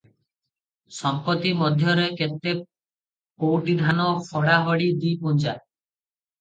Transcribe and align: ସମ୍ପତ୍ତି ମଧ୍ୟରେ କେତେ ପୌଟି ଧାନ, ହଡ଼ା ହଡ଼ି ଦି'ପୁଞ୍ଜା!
ସମ୍ପତ୍ତି 0.99 1.51
ମଧ୍ୟରେ 1.59 2.07
କେତେ 2.23 2.55
ପୌଟି 3.45 3.79
ଧାନ, 3.85 4.11
ହଡ଼ା 4.33 4.59
ହଡ଼ି 4.67 4.93
ଦି'ପୁଞ୍ଜା! 5.07 5.59